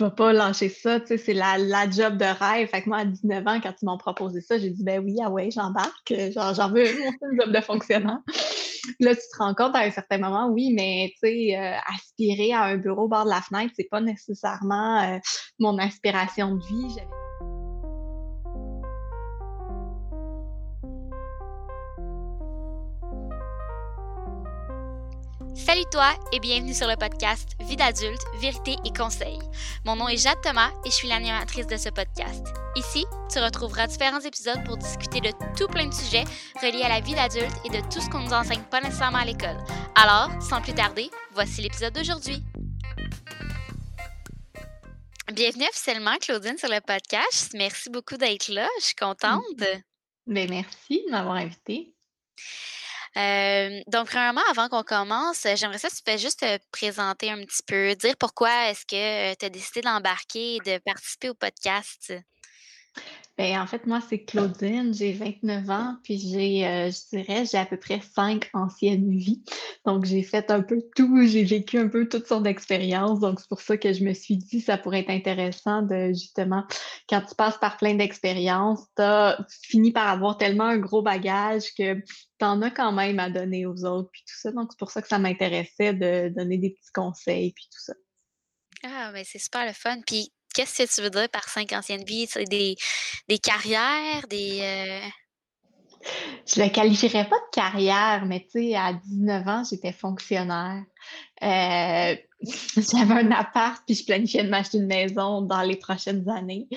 [0.00, 2.68] je vais pas lâcher ça, tu sais, c'est la, la job de rêve.
[2.68, 5.16] Fait que moi, à 19 ans, quand ils m'ont proposé ça, j'ai dit, ben oui,
[5.22, 6.86] ah ouais, j'embarque, genre, j'en veux
[7.20, 8.20] mon job de fonctionnaire.
[8.98, 12.54] Là, tu te rends compte à un certain moment, oui, mais tu sais, euh, aspirer
[12.54, 15.18] à un bureau au bord de la fenêtre, c'est pas nécessairement euh,
[15.58, 16.96] mon aspiration de vie.
[25.66, 29.38] Salut toi et bienvenue sur le podcast Vie d'adulte, vérité et conseils.
[29.84, 32.46] Mon nom est Jade Thomas et je suis l'animatrice de ce podcast.
[32.76, 36.24] Ici, tu retrouveras différents épisodes pour discuter de tout plein de sujets
[36.62, 39.24] reliés à la vie d'adulte et de tout ce qu'on nous enseigne pas nécessairement à
[39.26, 39.58] l'école.
[39.94, 42.42] Alors, sans plus tarder, voici l'épisode d'aujourd'hui.
[45.32, 47.52] Bienvenue officiellement, Claudine, sur le podcast.
[47.54, 48.66] Merci beaucoup d'être là.
[48.80, 49.42] Je suis contente.
[50.26, 51.94] Ben, merci de m'avoir invitée
[53.16, 57.62] donc, premièrement, avant qu'on commence, j'aimerais ça que tu fais juste te présenter un petit
[57.66, 62.12] peu, dire pourquoi est-ce que tu as décidé d'embarquer et de participer au podcast.
[63.40, 67.56] Ben, en fait, moi, c'est Claudine, j'ai 29 ans, puis j'ai, euh, je dirais, j'ai
[67.56, 69.42] à peu près cinq anciennes vies.
[69.86, 73.18] Donc, j'ai fait un peu tout, j'ai vécu un peu toutes sortes d'expériences.
[73.18, 76.64] Donc, c'est pour ça que je me suis dit, ça pourrait être intéressant de, justement,
[77.08, 81.94] quand tu passes par plein d'expériences, tu finis par avoir tellement un gros bagage que
[81.94, 84.52] tu en as quand même à donner aux autres, puis tout ça.
[84.52, 87.94] Donc, c'est pour ça que ça m'intéressait de donner des petits conseils, puis tout ça.
[88.84, 89.98] Ah, mais c'est super le fun.
[90.06, 92.28] Puis, qu'est-ce que tu veux dire par cinq anciennes vies?
[92.48, 92.76] Des,
[93.28, 94.60] des carrières, des.
[94.62, 95.08] Euh
[96.46, 100.82] je le qualifierais pas de carrière, mais tu sais, à 19 ans, j'étais fonctionnaire.
[101.42, 102.16] Euh,
[102.76, 106.68] j'avais un appart, puis je planifiais de m'acheter une maison dans les prochaines années.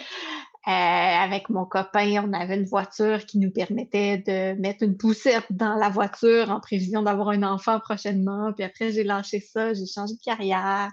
[0.65, 5.45] Euh, avec mon copain, on avait une voiture qui nous permettait de mettre une poussette
[5.49, 8.53] dans la voiture en prévision d'avoir un enfant prochainement.
[8.53, 10.89] Puis après, j'ai lâché ça, j'ai changé de carrière.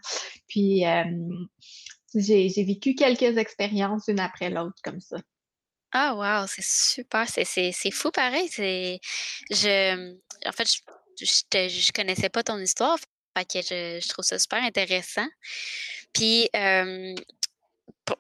[0.49, 0.85] Puis
[2.15, 5.19] j'ai vécu quelques expériences une après l'autre comme ça.
[5.93, 8.49] Ah wow, c'est super, c'est fou pareil.
[9.51, 10.15] Je
[10.47, 10.69] en fait
[11.19, 12.99] je, je, connaissais pas ton histoire,
[13.37, 15.27] fait que je, trouve ça super intéressant.
[16.13, 16.49] Puis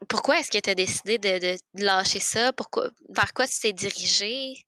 [0.08, 2.52] pourquoi est-ce que tu as décidé de, de, lâcher ça?
[2.52, 4.64] Pourquoi vers quoi tu t'es dirigé?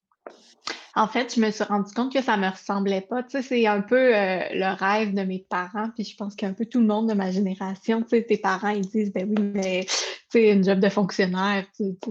[0.95, 3.23] En fait, je me suis rendu compte que ça me ressemblait pas.
[3.23, 6.53] Tu sais, c'est un peu euh, le rêve de mes parents, puis je pense qu'un
[6.53, 9.53] peu tout le monde de ma génération, tu sais, tes parents, ils disent, ben oui,
[9.55, 9.97] mais tu
[10.31, 12.11] sais, une job de fonctionnaire, tu, tu,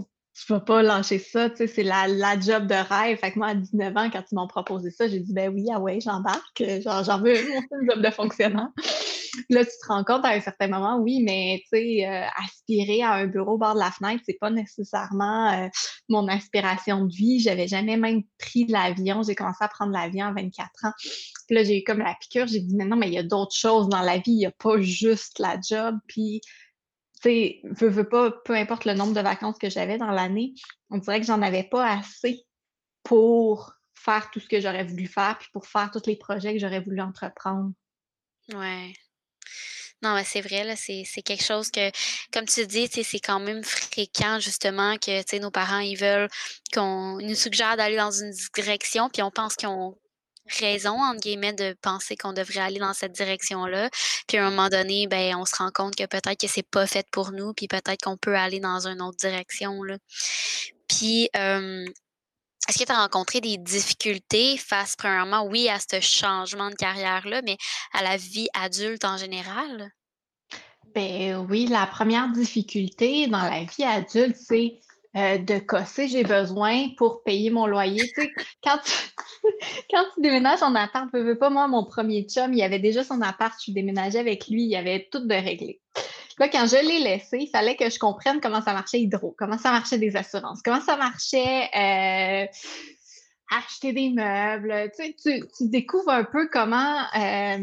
[0.50, 3.19] vas pas lâcher ça, tu sais, c'est la, la job de rêve.
[3.19, 5.68] Fait que moi, à 19 ans, quand ils m'ont proposé ça, j'ai dit, ben oui,
[5.72, 8.69] ah ouais, j'embarque, genre, j'en veux une job de fonctionnaire
[9.50, 13.02] là, tu te rends compte à un certain moment, oui, mais tu sais, euh, aspirer
[13.03, 15.68] à un bureau au bord de la fenêtre, c'est pas nécessairement euh,
[16.09, 17.40] mon aspiration de vie.
[17.40, 19.24] J'avais jamais même pris l'avion.
[19.24, 20.94] J'ai commencé à prendre l'avion à 24 ans.
[21.47, 22.47] Puis là, j'ai eu comme la piqûre.
[22.47, 24.31] J'ai dit, mais non, mais il y a d'autres choses dans la vie.
[24.31, 25.98] Il n'y a pas juste la job.
[26.08, 26.42] Puis,
[27.22, 30.53] tu sais, peu importe le nombre de vacances que j'avais dans l'année,
[30.90, 32.46] on dirait que j'en avais pas assez
[33.03, 36.59] pour faire tout ce que j'aurais voulu faire, puis pour faire tous les projets que
[36.59, 37.72] j'aurais voulu entreprendre.
[38.53, 38.94] Ouais.
[40.03, 41.91] Non, mais c'est vrai, là, c'est, quelque chose que,
[42.34, 46.28] comme tu dis, c'est quand même fréquent, justement, que nos parents, ils veulent
[46.74, 49.96] qu'on nous suggère d'aller dans une direction, puis on pense qu'ils ont
[50.59, 53.90] raison, entre guillemets, de penser qu'on devrait aller dans cette direction-là.
[54.28, 56.88] Puis à un moment donné, ben, on se rend compte que peut-être que c'est pas
[56.88, 59.84] fait pour nous, puis peut-être qu'on peut aller dans une autre direction.
[59.84, 59.97] Là.
[60.88, 61.30] Puis,
[62.69, 67.41] est-ce que tu as rencontré des difficultés face, premièrement, oui, à ce changement de carrière-là,
[67.44, 67.57] mais
[67.94, 69.91] à la vie adulte en général?
[70.94, 74.79] Ben oui, la première difficulté dans la vie adulte, c'est
[75.17, 78.01] euh, de casser j'ai besoin pour payer mon loyer.
[78.16, 78.31] Tu sais,
[78.63, 78.94] quand tu,
[79.91, 83.03] quand tu déménages en appart, je veux pas, moi, mon premier chum, il avait déjà
[83.03, 85.81] son appart, je déménageais avec lui, il avait tout de réglé.
[86.41, 89.59] Là, quand je l'ai laissé, il fallait que je comprenne comment ça marchait Hydro, comment
[89.59, 92.47] ça marchait des assurances, comment ça marchait euh,
[93.56, 94.90] acheter des meubles.
[94.97, 97.59] Tu, sais, tu, découvres un peu comment euh,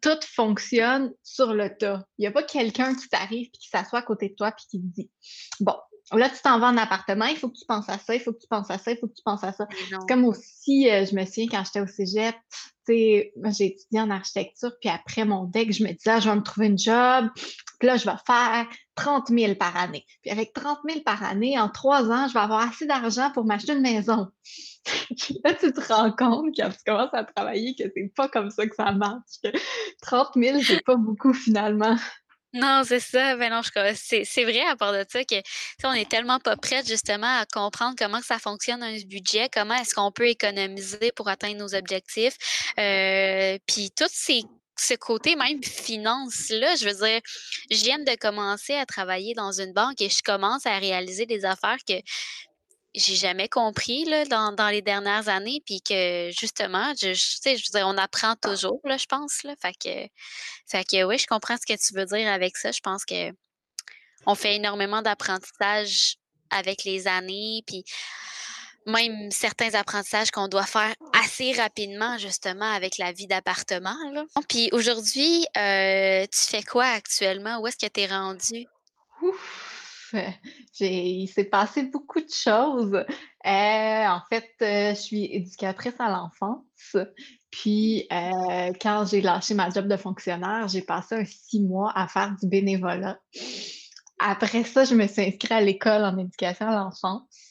[0.00, 2.06] tout fonctionne sur le tas.
[2.16, 4.52] Il n'y a pas quelqu'un qui t'arrive et qui s'assoit à côté de toi et
[4.58, 5.10] qui te dit
[5.60, 5.74] Bon,
[6.12, 8.32] là, tu t'en vas en appartement, il faut que tu penses à ça, il faut
[8.32, 9.68] que tu penses à ça, il faut que tu penses à ça.
[9.70, 12.36] C'est comme aussi, euh, je me souviens quand j'étais au cégep,
[12.88, 13.32] j'ai
[13.66, 16.68] étudié en architecture, puis après mon deck, je me disais, ah, je vais me trouver
[16.68, 17.28] une job,
[17.86, 20.04] là, je vais faire 30 000 par année.
[20.22, 23.44] Puis avec 30 000 par année, en trois ans, je vais avoir assez d'argent pour
[23.44, 24.28] m'acheter une maison.
[25.44, 28.66] là, tu te rends compte, quand tu commences à travailler, que c'est pas comme ça
[28.66, 29.40] que ça marche.
[30.02, 31.96] 30 000, c'est pas beaucoup finalement.
[32.54, 33.36] Non, c'est ça.
[33.36, 33.60] Ben non,
[33.94, 35.36] c'est, c'est vrai à part de ça que
[35.84, 39.94] on est tellement pas prête justement à comprendre comment ça fonctionne un budget, comment est-ce
[39.94, 42.36] qu'on peut économiser pour atteindre nos objectifs.
[42.78, 44.44] Euh, puis toutes ces
[44.80, 47.20] ce côté même finance-là, je veux dire,
[47.70, 51.44] je viens de commencer à travailler dans une banque et je commence à réaliser des
[51.44, 51.94] affaires que
[52.94, 57.64] j'ai jamais compris là, dans, dans, les dernières années, puis que justement, je, sais, je
[57.70, 59.42] veux dire, on apprend toujours, là, je pense.
[59.44, 60.08] Là, fait que,
[60.66, 62.72] fait que oui, je comprends ce que tu veux dire avec ça.
[62.72, 63.32] Je pense que
[64.26, 66.16] on fait énormément d'apprentissage
[66.50, 67.84] avec les années, puis
[68.88, 73.94] même certains apprentissages qu'on doit faire assez rapidement, justement, avec la vie d'appartement.
[74.48, 77.60] Puis aujourd'hui, euh, tu fais quoi actuellement?
[77.60, 78.66] Où est-ce que tu es rendu?
[79.22, 79.74] Ouf!
[80.80, 82.94] il s'est passé beaucoup de choses.
[82.94, 83.04] Euh,
[83.44, 86.96] en fait, euh, je suis éducatrice à l'enfance.
[87.50, 92.34] Puis, quand j'ai lâché ma job de fonctionnaire, j'ai passé un six mois à faire
[92.40, 93.18] du bénévolat.
[94.18, 97.47] Après ça, je me suis inscrite à l'école en éducation à l'enfance.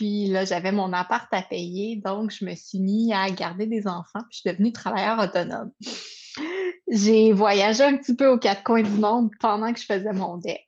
[0.00, 3.86] Puis là, j'avais mon appart à payer, donc je me suis mis à garder des
[3.86, 5.72] enfants, puis je suis devenue travailleur autonome.
[6.90, 10.38] J'ai voyagé un petit peu aux quatre coins du monde pendant que je faisais mon
[10.38, 10.66] deck.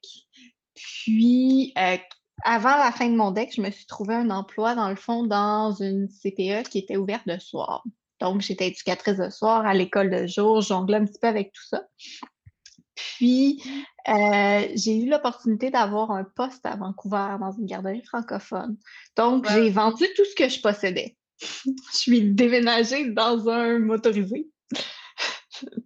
[0.75, 1.97] Puis, euh,
[2.45, 5.25] avant la fin de mon deck, je me suis trouvé un emploi, dans le fond,
[5.25, 7.85] dans une CPE qui était ouverte de soir.
[8.21, 11.65] Donc, j'étais éducatrice de soir à l'école de jour, jonglais un petit peu avec tout
[11.71, 11.85] ça.
[13.17, 13.63] Puis,
[14.09, 18.77] euh, j'ai eu l'opportunité d'avoir un poste à Vancouver dans une garderie francophone.
[19.17, 21.17] Donc, j'ai vendu tout ce que je possédais.
[21.41, 24.49] je suis déménagée dans un motorisé.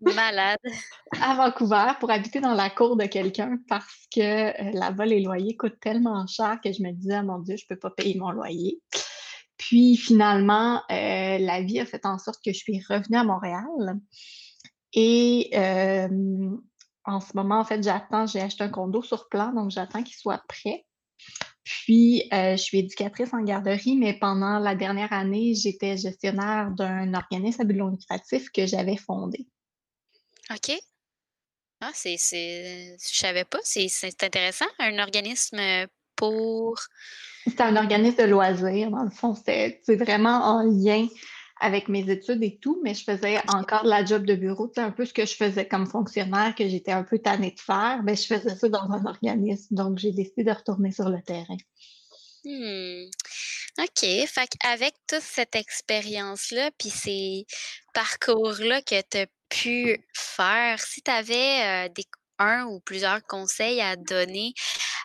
[0.00, 0.58] Malade.
[1.20, 5.56] à Vancouver pour habiter dans la cour de quelqu'un parce que euh, là-bas, les loyers
[5.56, 8.30] coûtent tellement cher que je me disais, mon Dieu, je ne peux pas payer mon
[8.30, 8.80] loyer.
[9.58, 13.98] Puis finalement, euh, la vie a fait en sorte que je suis revenue à Montréal.
[14.92, 15.50] Et
[17.06, 20.16] en ce moment, en fait, j'attends, j'ai acheté un condo sur plan, donc j'attends qu'il
[20.16, 20.84] soit prêt.
[21.64, 27.14] Puis, euh, je suis éducatrice en garderie, mais pendant la dernière année, j'étais gestionnaire d'un
[27.14, 29.46] organisme à but lucratif que j'avais fondé.
[30.50, 30.78] OK.
[31.80, 32.16] Ah, c'est.
[32.16, 33.58] Je savais pas.
[33.62, 33.88] C'est
[34.22, 34.66] intéressant.
[34.78, 35.58] Un organisme
[36.14, 36.78] pour.
[37.46, 39.34] C'est un organisme de loisirs, dans le fond.
[39.34, 41.06] C'est vraiment en lien
[41.60, 44.90] avec mes études et tout, mais je faisais encore la job de bureau, c'est un
[44.90, 48.14] peu ce que je faisais comme fonctionnaire, que j'étais un peu tannée de faire, mais
[48.14, 51.56] je faisais ça dans un organisme, donc j'ai décidé de retourner sur le terrain.
[52.44, 53.08] Hmm.
[53.78, 54.26] OK.
[54.26, 57.46] Fait avec toute cette expérience-là, puis ces
[57.94, 62.04] parcours-là que tu as pu faire, si tu avais euh, des
[62.38, 64.52] un ou plusieurs conseils à donner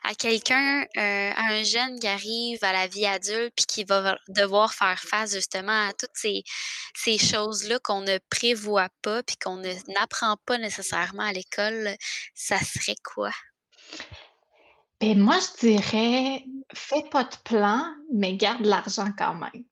[0.03, 4.17] à quelqu'un, euh, à un jeune qui arrive à la vie adulte puis qui va
[4.29, 6.43] devoir faire face justement à toutes ces,
[7.17, 11.95] choses-là qu'on ne prévoit pas puis qu'on n'apprend pas nécessairement à l'école,
[12.33, 13.31] ça serait quoi?
[14.99, 17.83] Ben moi, je dirais, fais pas de plan,
[18.13, 19.65] mais garde l'argent quand même.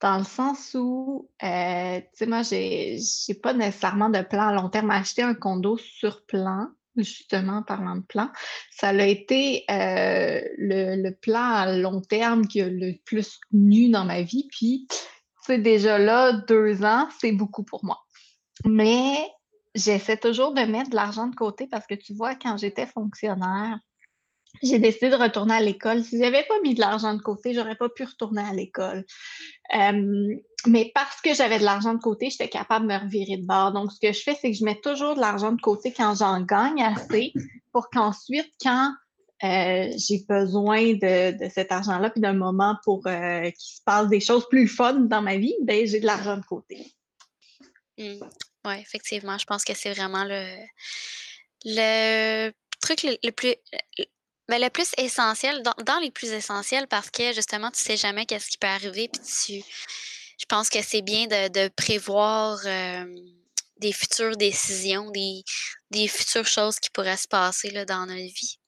[0.00, 4.68] Dans le sens où, euh, tu sais, moi, j'ai pas nécessairement de plan à long
[4.70, 4.90] terme.
[4.90, 8.30] Acheter un condo sur plan, justement, en parlant de plan,
[8.70, 14.04] ça a été euh, le, plan à long terme qui a le plus nu dans
[14.04, 14.48] ma vie.
[14.50, 14.86] Puis,
[15.46, 17.98] c'est déjà là, deux ans, c'est beaucoup pour moi.
[18.64, 19.16] Mais
[19.74, 23.78] j'essaie toujours de mettre de l'argent de côté parce que tu vois, quand j'étais fonctionnaire,
[24.62, 26.04] j'ai décidé de retourner à l'école.
[26.04, 29.04] Si j'avais pas mis de l'argent de côté, j'aurais pas pu retourner à l'école.
[29.72, 33.72] mais parce que j'avais de l'argent de côté, j'étais capable de me revirer de bord.
[33.72, 36.14] Donc, ce que je fais, c'est que je mets toujours de l'argent de côté quand
[36.16, 37.32] j'en gagne assez
[37.72, 38.92] pour qu'ensuite, quand
[39.42, 44.20] euh, j'ai besoin de, cet argent-là, puis d'un moment pour euh, qu'il se passe des
[44.20, 46.92] choses plus fun dans ma vie, ben, j'ai de l'argent de côté.
[47.96, 48.20] Mmh.
[48.66, 50.44] Oui, effectivement, je pense que c'est vraiment le,
[51.64, 53.54] le truc le plus
[54.50, 58.26] mais ben, le plus essentiel, dans, les plus essentiels, parce que justement, tu sais jamais
[58.26, 59.62] qu'est-ce qui peut arriver, puis tu,
[60.38, 62.58] je pense que c'est bien de, prévoir
[63.78, 65.44] des futures décisions, des,
[65.92, 68.58] des, futures choses qui pourraient se passer là, dans notre vie.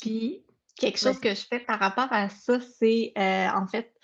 [0.00, 0.42] Puis,
[0.76, 3.94] quelque chose que je fais par rapport à ça, c'est euh, en fait,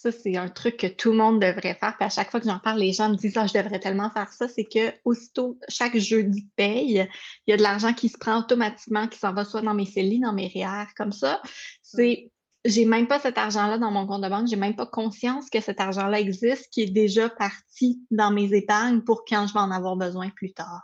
[0.00, 1.96] ça, c'est un truc que tout le monde devrait faire.
[1.96, 4.10] Puis à chaque fois que j'en parle, les gens me disent ah, je devrais tellement
[4.10, 4.48] faire ça.
[4.48, 7.08] C'est que aussitôt, chaque jeudi paye,
[7.46, 9.86] il y a de l'argent qui se prend automatiquement, qui s'en va soit dans mes
[9.86, 11.42] CELI, dans mes REER, comme ça.
[11.82, 12.30] C'est
[12.64, 15.60] j'ai même pas cet argent-là dans mon compte de banque, j'ai même pas conscience que
[15.60, 19.70] cet argent-là existe, qui est déjà parti dans mes épargnes pour quand je vais en
[19.70, 20.82] avoir besoin plus tard.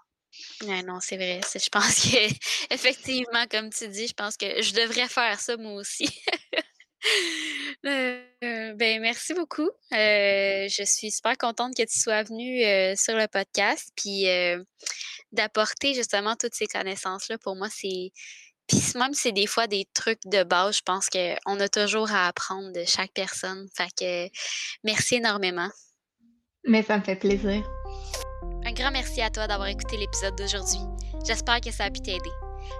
[0.62, 1.40] non, c'est vrai.
[1.42, 2.16] Je pense que,
[2.74, 6.08] effectivement, comme tu dis, je pense que je devrais faire ça moi aussi.
[7.86, 9.68] Euh, ben, merci beaucoup.
[9.92, 14.26] Euh, je suis super contente que tu sois venue euh, sur le podcast, puis
[15.32, 17.38] d'apporter justement toutes ces connaissances-là.
[17.38, 18.12] Pour moi, c'est.
[18.66, 22.10] Puis même si c'est des fois des trucs de base, je pense qu'on a toujours
[22.10, 23.66] à apprendre de chaque personne.
[23.76, 24.34] Fait que
[24.82, 25.68] merci énormément.
[26.66, 27.62] Mais ça me fait plaisir.
[28.64, 30.80] Un grand merci à toi d'avoir écouté l'épisode d'aujourd'hui.
[31.26, 32.30] J'espère que ça a pu t'aider.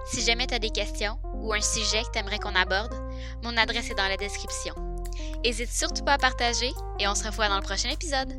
[0.06, 2.94] Si jamais tu as des questions ou un sujet que tu aimerais qu'on aborde,
[3.42, 4.74] mon adresse est dans la description.
[5.44, 8.34] N'hésite surtout pas à partager et on se revoit dans le prochain épisode.